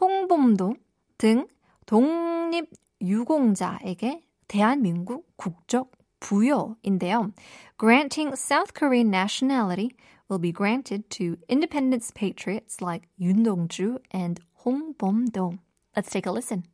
홍범도 0.00 0.74
등 1.18 1.46
독립 1.86 2.70
유공자에게 3.00 4.22
대한민국 4.46 5.26
국적 5.36 5.90
부여인데요. 6.20 7.32
Granting 7.78 8.34
South 8.34 8.74
Korean 8.74 9.10
nationality 9.10 9.94
will 10.28 10.40
be 10.40 10.52
granted 10.52 11.08
to 11.10 11.36
independence 11.48 12.10
patriots 12.12 12.80
like 12.80 13.08
Yoon 13.20 13.44
Dong-ju 13.44 13.98
and 14.12 14.40
Hong 14.64 14.94
Bom-do. 14.98 15.58
Let's 15.96 16.10
take 16.10 16.26
a 16.26 16.32
listen. 16.32 16.64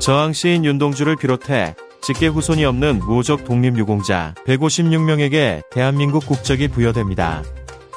저항시인 0.00 0.66
윤동주를 0.66 1.16
비롯해 1.16 1.74
직계 2.04 2.26
후손이 2.26 2.66
없는 2.66 2.98
무호적 2.98 3.44
독립유공자 3.44 4.34
156명에게 4.46 5.62
대한민국 5.70 6.26
국적이 6.26 6.68
부여됩니다. 6.68 7.42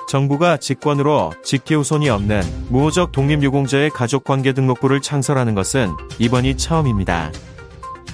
정부가 0.08 0.56
직권으로 0.56 1.34
직계 1.44 1.76
후손이 1.76 2.10
없는 2.10 2.42
무호적 2.70 3.12
독립유공자의 3.12 3.90
가족관계 3.90 4.54
등록부를 4.54 5.02
창설하는 5.02 5.55
것은 5.55 5.90
이번이 6.20 6.55
처음입니다. 6.55 7.34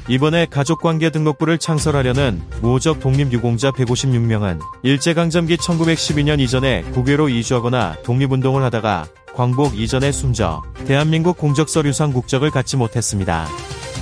이번에 0.07 0.47
가족관계 0.47 1.11
등록부를 1.11 1.59
창설하려는 1.59 2.41
무호적 2.63 2.99
독립유공자 2.99 3.69
156명은 3.69 4.61
일제강점기 4.81 5.57
1912년 5.57 6.39
이전에 6.39 6.81
국외로 6.93 7.29
이주하거나 7.29 7.97
독립운동을 8.03 8.63
하다가 8.63 9.05
광복 9.35 9.79
이전에 9.79 10.11
숨져 10.11 10.63
대한민국 10.87 11.37
공적서류상 11.37 12.13
국적을 12.13 12.49
갖지 12.49 12.77
못했습니다. 12.77 13.47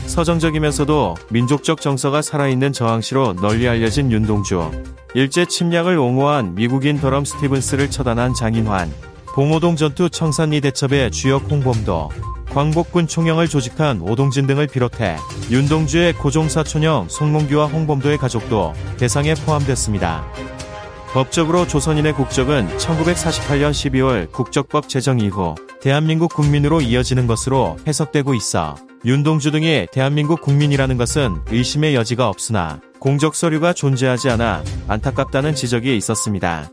서정적이면서도 0.06 1.16
민족적 1.30 1.82
정서가 1.82 2.22
살아있는 2.22 2.74
저항시로 2.74 3.34
널리 3.34 3.68
알려진 3.68 4.12
윤동주. 4.12 4.72
일제 5.14 5.46
침략을 5.46 5.98
옹호한 5.98 6.56
미국인 6.56 7.00
더럼 7.00 7.26
스티븐스를 7.26 7.90
처단한 7.90 8.34
장인환. 8.34 8.92
봉오동 9.34 9.76
전투 9.76 10.10
청산리 10.10 10.62
대첩의 10.62 11.12
주역 11.12 11.50
홍범도. 11.50 12.10
광복군 12.52 13.08
총영을 13.08 13.48
조직한 13.48 14.02
오동진 14.02 14.46
등을 14.46 14.68
비롯해 14.68 15.16
윤동주의 15.50 16.12
고종사촌형 16.14 17.08
송몽규와 17.10 17.68
홍범도의 17.68 18.18
가족도 18.18 18.74
대상에 18.98 19.36
포함됐습니다. 19.36 20.26
법적으로 21.14 21.66
조선인의 21.66 22.14
국적은 22.14 22.68
1948년 22.78 23.72
12월 23.72 24.32
국적법 24.32 24.90
제정 24.90 25.20
이후 25.20 25.56
대한민국 25.82 26.34
국민으로 26.34 26.82
이어지는 26.82 27.26
것으로 27.26 27.78
해석되고 27.88 28.34
있어 28.34 28.76
윤동주 29.04 29.50
등이 29.50 29.88
대한민국 29.92 30.42
국민이라는 30.42 30.96
것은 30.98 31.42
의심의 31.48 31.96
여지가 31.96 32.30
없으나 32.30 32.80
공적 33.00 33.34
서류가 33.34 33.74
존재하지 33.74 34.30
않아 34.30 34.64
안타깝다는 34.88 35.56
지적이 35.56 35.98
있었습니다. 35.98 36.70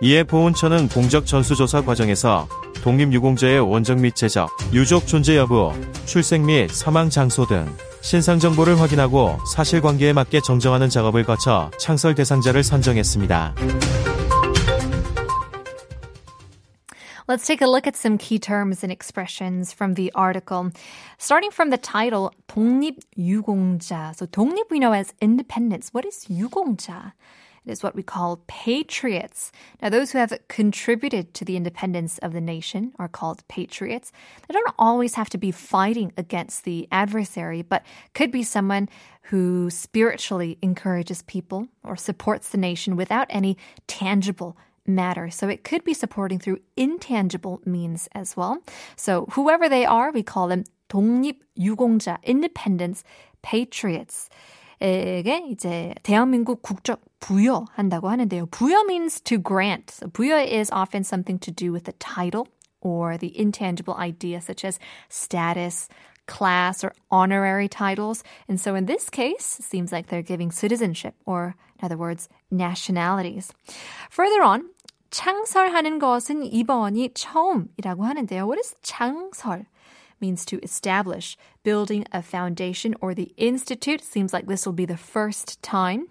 이에 0.00 0.22
보훈처는 0.22 0.88
공적 0.88 1.26
전수조사 1.26 1.82
과정에서 1.84 2.48
독립유공자의 2.82 3.60
원적 3.60 4.00
및 4.00 4.14
재적, 4.14 4.48
유족 4.72 5.06
존재 5.06 5.36
여부, 5.36 5.72
출생 6.06 6.46
및 6.46 6.70
사망 6.70 7.10
장소 7.10 7.46
등 7.46 7.66
신상 8.00 8.38
정보를 8.38 8.80
확인하고 8.80 9.38
사실관계에 9.54 10.14
맞게 10.14 10.40
정정하는 10.40 10.88
작업을 10.88 11.24
거쳐 11.24 11.70
창설 11.78 12.14
대상자를 12.14 12.62
선정했습니다. 12.62 13.54
Let's 17.27 17.45
take 17.45 17.61
a 17.61 17.67
look 17.67 17.87
at 17.87 17.95
some 17.95 18.17
key 18.17 18.39
terms 18.39 18.83
and 18.83 18.91
expressions 18.91 19.73
from 19.73 19.93
the 19.93 20.11
article. 20.15 20.71
Starting 21.17 21.51
from 21.51 21.69
the 21.69 21.77
title, 21.77 22.33
독립유공자. 22.47 24.15
So 24.15 24.25
독립 24.25 24.69
we 24.69 24.79
know 24.79 24.93
as 24.93 25.13
independence. 25.21 25.89
What 25.93 26.05
is 26.05 26.25
유공자? 26.29 27.13
It 27.65 27.71
is 27.71 27.83
what 27.83 27.95
we 27.95 28.03
call 28.03 28.41
patriots. 28.47 29.51
Now, 29.81 29.89
those 29.89 30.11
who 30.11 30.17
have 30.17 30.33
contributed 30.47 31.33
to 31.35 31.45
the 31.45 31.55
independence 31.55 32.17
of 32.19 32.33
the 32.33 32.41
nation 32.41 32.93
are 32.97 33.07
called 33.07 33.47
patriots. 33.47 34.11
They 34.47 34.53
don't 34.53 34.73
always 34.79 35.15
have 35.15 35.29
to 35.31 35.37
be 35.37 35.51
fighting 35.51 36.13
against 36.17 36.63
the 36.63 36.87
adversary, 36.91 37.61
but 37.61 37.85
could 38.13 38.31
be 38.31 38.43
someone 38.43 38.89
who 39.23 39.69
spiritually 39.69 40.57
encourages 40.61 41.21
people 41.23 41.67
or 41.83 41.95
supports 41.95 42.49
the 42.49 42.57
nation 42.57 42.95
without 42.95 43.27
any 43.29 43.57
tangible 43.87 44.57
matter. 44.85 45.29
So 45.29 45.47
it 45.47 45.63
could 45.63 45.83
be 45.83 45.93
supporting 45.93 46.39
through 46.39 46.59
intangible 46.75 47.61
means 47.65 48.09
as 48.13 48.35
well. 48.35 48.59
So 48.95 49.27
whoever 49.33 49.69
they 49.69 49.85
are, 49.85 50.11
we 50.11 50.23
call 50.23 50.47
them 50.47 50.63
독립유공자, 50.89 52.17
independence 52.23 53.03
patriots. 53.41 54.29
에게 54.81 55.43
이제 55.51 55.93
대한민국 56.03 56.61
국적 56.61 57.01
부여한다고 57.19 58.09
하는데요. 58.09 58.47
부여 58.49 58.85
means 58.85 59.19
to 59.21 59.37
grant. 59.37 59.91
So 59.91 60.07
부여 60.07 60.39
is 60.41 60.71
often 60.71 61.03
something 61.03 61.37
to 61.39 61.51
do 61.51 61.73
with 61.73 61.83
the 61.83 61.93
title 61.99 62.47
or 62.81 63.17
the 63.17 63.37
intangible 63.37 63.95
idea 63.95 64.39
such 64.39 64.63
as 64.63 64.79
status, 65.09 65.89
class, 66.27 66.83
or 66.83 66.93
honorary 67.11 67.67
titles. 67.67 68.23
And 68.47 68.59
so 68.59 68.75
in 68.75 68.85
this 68.85 69.09
case, 69.09 69.59
it 69.59 69.65
seems 69.65 69.91
like 69.91 70.07
they're 70.07 70.21
giving 70.21 70.49
citizenship 70.49 71.15
or 71.25 71.55
in 71.83 71.85
other 71.85 71.97
words, 71.97 72.29
nationalities. 72.51 73.53
Further 74.11 74.43
on, 74.43 74.69
창설하는 75.11 75.99
것은 75.99 76.43
이번이 76.43 77.13
처음이라고 77.13 78.05
하는데요. 78.05 78.45
What 78.45 78.59
is 78.59 78.75
창설? 78.81 79.65
means 80.21 80.45
to 80.45 80.59
establish, 80.61 81.37
building 81.63 82.05
a 82.13 82.21
foundation 82.21 82.95
or 83.01 83.13
the 83.13 83.33
institute. 83.37 84.03
Seems 84.03 84.33
like 84.33 84.47
this 84.47 84.65
will 84.65 84.75
be 84.75 84.85
the 84.85 84.97
first 84.97 85.61
time. 85.61 86.07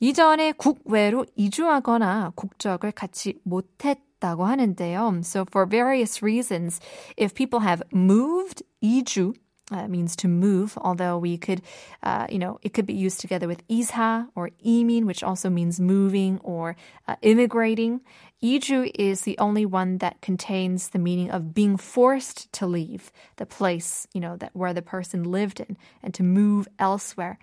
이전에 0.00 0.52
국외로 0.52 1.24
이주하거나 1.36 2.32
국적을 2.34 2.92
갖지 2.92 3.38
못했다고 3.44 4.44
하는데요. 4.44 5.20
So 5.22 5.44
for 5.44 5.66
various 5.66 6.22
reasons, 6.22 6.80
if 7.16 7.34
people 7.34 7.60
have 7.60 7.82
moved, 7.92 8.64
이주, 8.82 9.34
uh, 9.71 9.87
means 9.87 10.15
to 10.17 10.27
move, 10.27 10.77
although 10.81 11.17
we 11.17 11.37
could, 11.37 11.61
uh, 12.03 12.27
you 12.29 12.39
know, 12.39 12.59
it 12.61 12.73
could 12.73 12.85
be 12.85 12.93
used 12.93 13.19
together 13.19 13.47
with 13.47 13.63
isha 13.69 14.27
or 14.35 14.49
imin, 14.65 15.05
which 15.05 15.23
also 15.23 15.49
means 15.49 15.79
moving 15.79 16.39
or 16.43 16.75
uh, 17.07 17.15
immigrating. 17.21 18.01
Iju 18.41 18.91
is 18.95 19.21
the 19.21 19.37
only 19.37 19.65
one 19.65 19.97
that 19.97 20.21
contains 20.21 20.89
the 20.89 20.99
meaning 20.99 21.29
of 21.29 21.53
being 21.53 21.75
forced 21.75 22.51
to 22.53 22.65
leave 22.65 23.11
the 23.35 23.45
place, 23.45 24.07
you 24.13 24.21
know, 24.21 24.37
that 24.37 24.55
where 24.55 24.73
the 24.73 24.81
person 24.81 25.23
lived 25.23 25.59
in 25.59 25.77
and 26.01 26.13
to 26.13 26.23
move 26.23 26.67
elsewhere, 26.79 27.37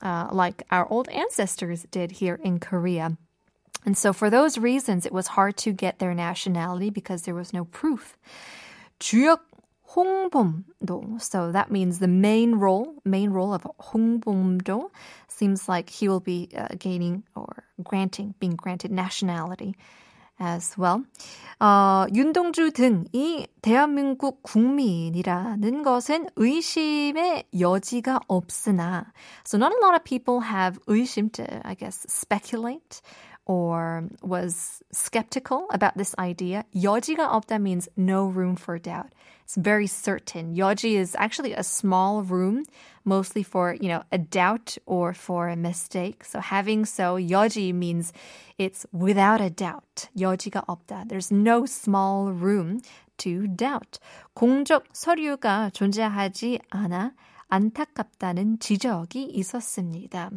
uh, 0.00 0.28
like 0.30 0.62
our 0.70 0.88
old 0.88 1.08
ancestors 1.08 1.86
did 1.90 2.12
here 2.12 2.38
in 2.42 2.60
Korea. 2.60 3.16
And 3.84 3.96
so 3.96 4.12
for 4.12 4.30
those 4.30 4.58
reasons, 4.58 5.06
it 5.06 5.12
was 5.12 5.28
hard 5.28 5.56
to 5.58 5.72
get 5.72 5.98
their 5.98 6.14
nationality 6.14 6.90
because 6.90 7.22
there 7.22 7.34
was 7.34 7.52
no 7.52 7.64
proof. 7.64 8.16
주역 8.98 9.47
홍범도. 9.95 11.21
So 11.21 11.51
that 11.51 11.69
means 11.69 11.99
the 11.99 12.07
main 12.07 12.55
role, 12.55 12.95
main 13.05 13.29
role 13.31 13.53
of 13.53 13.63
홍범도 13.79 14.89
seems 15.27 15.67
like 15.69 15.89
he 15.89 16.07
will 16.07 16.19
be 16.19 16.49
uh, 16.55 16.67
gaining 16.79 17.23
or 17.35 17.63
granting, 17.83 18.33
being 18.39 18.55
granted 18.55 18.91
nationality 18.91 19.75
as 20.39 20.75
well. 20.77 21.03
어, 21.59 22.05
윤동주 22.13 22.71
등이 22.71 23.47
대한민국 23.61 24.41
국민이라는 24.43 25.83
것은 25.83 26.27
의심의 26.35 27.45
여지가 27.57 28.21
없으나 28.27 29.11
so 29.45 29.57
not 29.57 29.71
a 29.71 29.79
lot 29.79 29.93
of 29.95 30.03
people 30.03 30.41
have 30.41 30.79
의심 30.87 31.31
to, 31.31 31.45
I 31.63 31.75
guess, 31.75 32.05
speculate 32.09 33.01
or 33.47 34.05
was 34.21 34.81
skeptical 34.91 35.67
about 35.71 35.97
this 35.97 36.15
idea. 36.17 36.65
여지가 36.75 37.29
없다 37.29 37.59
means 37.59 37.89
no 37.97 38.25
room 38.25 38.55
for 38.55 38.79
doubt. 38.79 39.13
It's 39.43 39.55
very 39.55 39.87
certain. 39.87 40.55
여지 40.55 40.95
is 40.95 41.15
actually 41.19 41.53
a 41.53 41.63
small 41.63 42.23
room, 42.23 42.63
mostly 43.03 43.43
for, 43.43 43.75
you 43.79 43.89
know, 43.89 44.03
a 44.11 44.17
doubt 44.17 44.77
or 44.85 45.13
for 45.13 45.49
a 45.49 45.57
mistake. 45.57 46.23
So 46.23 46.39
having 46.39 46.85
so, 46.85 47.17
여지 47.17 47.73
means 47.73 48.13
it's 48.57 48.85
without 48.93 49.41
a 49.41 49.49
doubt. 49.49 50.07
여지가 50.17 50.63
없다. 50.65 51.09
There's 51.09 51.31
no 51.31 51.65
small 51.65 52.31
room 52.31 52.79
to 53.17 53.47
doubt. 53.47 53.99
공적 54.35 54.85
서류가 54.93 55.71
존재하지 55.71 56.59
않아 56.71 57.13
안타깝다는 57.49 58.59
지적이 58.59 59.29
있었습니다. 59.33 60.31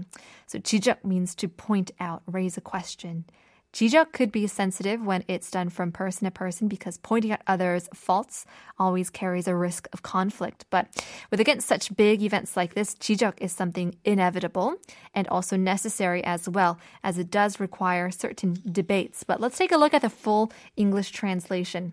So 0.46 0.58
지적 0.58 1.04
means 1.04 1.34
to 1.36 1.48
point 1.48 1.92
out, 1.98 2.22
raise 2.26 2.58
a 2.58 2.62
question. 2.62 3.24
지적 3.72 4.12
could 4.12 4.32
be 4.32 4.46
sensitive 4.46 5.04
when 5.04 5.22
it's 5.28 5.50
done 5.50 5.68
from 5.68 5.92
person 5.92 6.24
to 6.24 6.30
person 6.30 6.66
because 6.66 6.96
pointing 6.96 7.32
out 7.32 7.40
others' 7.46 7.90
faults 7.92 8.46
always 8.78 9.10
carries 9.10 9.46
a 9.46 9.54
risk 9.54 9.86
of 9.92 10.02
conflict. 10.02 10.64
But 10.70 10.88
with 11.30 11.40
against 11.40 11.68
such 11.68 11.94
big 11.94 12.22
events 12.22 12.56
like 12.56 12.72
this, 12.72 12.94
지적 12.94 13.34
is 13.38 13.52
something 13.52 13.94
inevitable 14.04 14.76
and 15.14 15.28
also 15.28 15.56
necessary 15.56 16.24
as 16.24 16.48
well, 16.48 16.78
as 17.04 17.18
it 17.18 17.30
does 17.30 17.60
require 17.60 18.10
certain 18.10 18.56
debates. 18.64 19.24
But 19.24 19.40
let's 19.40 19.58
take 19.58 19.72
a 19.72 19.78
look 19.78 19.92
at 19.92 20.00
the 20.00 20.08
full 20.08 20.50
English 20.76 21.10
translation. 21.10 21.92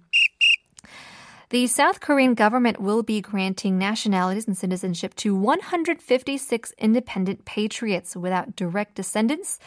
The 1.50 1.66
South 1.66 2.00
Korean 2.00 2.34
government 2.34 2.78
will 2.78 3.02
be 3.02 3.22
granting 3.22 3.78
nationalities 3.78 4.46
and 4.46 4.54
citizenship 4.54 5.14
to 5.14 5.34
156 5.34 6.74
independent 6.76 7.46
patriots 7.46 8.14
without 8.14 8.54
direct 8.54 8.96
descendants, 8.96 9.58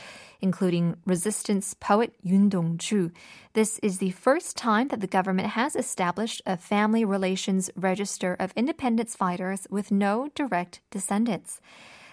including 0.41 0.97
resistance 1.07 1.73
poet 1.73 2.13
Yun 2.21 2.49
Dong-ju. 2.49 3.09
This 3.53 3.79
is 3.79 3.97
the 3.97 4.11
first 4.11 4.55
time 4.55 4.89
that 4.89 4.99
the 4.99 5.07
government 5.07 5.47
has 5.49 5.75
established 5.75 6.43
a 6.45 6.55
family 6.55 7.03
relations 7.03 7.71
register 7.75 8.35
of 8.39 8.53
independence 8.55 9.15
fighters 9.15 9.65
with 9.71 9.89
no 9.89 10.29
direct 10.35 10.81
descendants. 10.91 11.59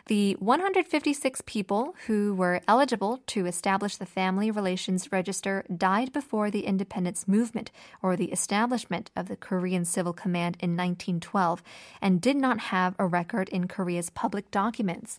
The 0.08 0.36
156 0.40 1.42
people 1.44 1.94
who 2.06 2.32
were 2.32 2.62
eligible 2.66 3.20
to 3.26 3.44
establish 3.44 3.96
the 3.96 4.06
Family 4.06 4.50
Relations 4.50 5.12
Register 5.12 5.66
died 5.76 6.14
before 6.14 6.50
the 6.50 6.64
independence 6.64 7.28
movement 7.28 7.70
or 8.00 8.16
the 8.16 8.32
establishment 8.32 9.10
of 9.14 9.28
the 9.28 9.36
Korean 9.36 9.84
Civil 9.84 10.14
Command 10.14 10.56
in 10.60 10.70
1912 10.70 11.62
and 12.00 12.22
did 12.22 12.38
not 12.38 12.58
have 12.58 12.94
a 12.98 13.06
record 13.06 13.50
in 13.50 13.68
Korea's 13.68 14.08
public 14.08 14.50
documents. 14.50 15.18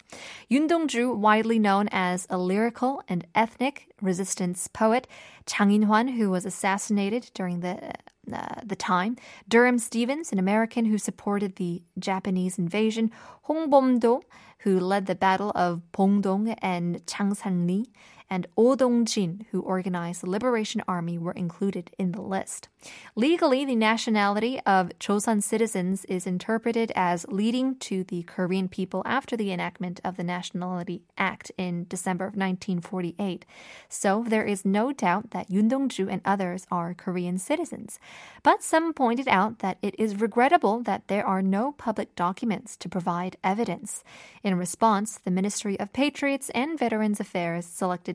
Yoon 0.50 0.68
Dong-ju, 0.68 1.14
widely 1.14 1.60
known 1.60 1.88
as 1.92 2.26
a 2.28 2.40
lyrical 2.40 3.04
and 3.08 3.28
ethnic 3.36 3.94
resistance 4.02 4.68
poet, 4.68 5.08
Chang 5.46 5.70
In-hwan, 5.70 6.08
who 6.08 6.32
was 6.32 6.46
assassinated 6.48 7.30
during 7.36 7.60
the 7.60 7.94
uh, 8.34 8.62
the 8.64 8.76
time. 8.76 9.18
Durham 9.48 9.80
Stevens, 9.80 10.32
an 10.32 10.40
American 10.40 10.86
who 10.86 10.98
supported 10.98 11.56
the 11.56 11.84
Japanese 11.98 12.58
invasion. 12.58 13.12
Hong 13.44 13.70
Bom-do, 13.70 14.22
who 14.60 14.80
led 14.80 15.06
the 15.06 15.16
Battle 15.16 15.52
of 15.56 15.82
Pongdong 15.94 16.56
and 16.62 17.06
Changsan-li, 17.06 17.90
and 18.30 18.48
Oh 18.56 18.76
Dong-jin, 18.76 19.46
who 19.52 19.62
organized 19.62 20.22
the 20.22 20.30
Liberation 20.30 20.82
Army, 20.88 21.18
were 21.18 21.32
included 21.32 21.92
in 21.98 22.12
the 22.12 22.22
list. 22.22 22.70
Legally, 23.16 23.66
the 23.66 23.76
nationality 23.76 24.60
of 24.66 24.92
Chosun 25.00 25.44
citizens 25.44 26.06
is 26.06 26.28
interpreted 26.28 26.92
as 26.96 27.26
leading 27.30 27.76
to 27.80 28.04
the 28.04 28.24
Korean 28.24 28.70
people 28.70 29.02
after 29.06 29.36
the 29.36 29.52
enactment 29.52 30.00
of 30.04 30.16
the 30.16 30.24
Nationality 30.24 31.02
Act 31.18 31.52
in 31.58 31.86
December 31.90 32.26
of 32.26 32.36
1948. 32.36 33.46
So 33.90 34.24
there 34.28 34.46
is 34.46 34.64
no 34.64 34.92
doubt 34.94 35.32
that 35.32 35.50
Yoon 35.50 35.68
Dong-ju 35.70 36.08
and 36.08 36.22
others 36.24 36.68
are 36.72 36.94
Korean 36.94 37.38
citizens. 37.38 38.00
But 38.44 38.64
some 38.64 38.94
pointed 38.94 39.28
out 39.28 39.60
that 39.60 39.78
it 39.82 39.96
is 40.00 40.22
regrettable 40.22 40.82
that 40.84 41.08
there 41.08 41.26
are 41.26 41.42
no 41.42 41.74
public 41.74 42.16
documents 42.16 42.78
to 42.78 42.88
provide 42.90 43.38
evidence. 43.44 44.04
In 44.44 44.58
response, 44.58 45.18
the 45.18 45.32
Ministry 45.32 45.80
of 45.80 45.92
Patriots 45.94 46.50
and 46.52 46.80
Veterans 46.80 47.20
Affairs 47.20 47.66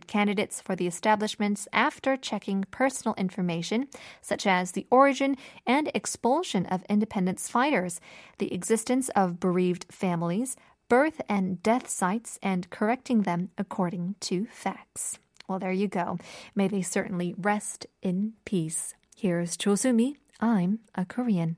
candidates 0.07 0.61
for 0.61 0.77
the 0.77 0.87
establishments 0.87 1.67
after 1.73 2.17
checking 2.17 2.65
personal 2.71 3.15
information, 3.17 3.89
such 4.23 4.47
as 4.47 4.73
the 4.73 4.87
origin 4.91 5.37
and 5.67 5.91
expulsion 5.95 6.67
of 6.67 6.85
independence 6.89 7.49
fighters, 7.49 8.01
the 8.39 8.53
existence 8.55 9.09
of 9.11 9.41
bereaved 9.41 9.87
families, 9.91 10.57
birth 10.89 11.21
and 11.29 11.63
death 11.63 11.89
sites, 11.89 12.39
and 12.43 12.71
correcting 12.71 13.23
them 13.23 13.51
according 13.59 14.15
to 14.21 14.47
facts. 14.47 15.19
Well, 15.49 15.59
there 15.59 15.73
you 15.73 15.89
go. 15.89 16.19
May 16.55 16.69
they 16.69 16.83
certainly 16.83 17.35
rest 17.37 17.87
in 18.03 18.35
peace. 18.45 18.95
Here's 19.17 19.57
Cho 19.57 19.75
Soo-mi. 19.75 20.17
I'm 20.41 20.81
a 20.95 21.05
Korean. 21.05 21.57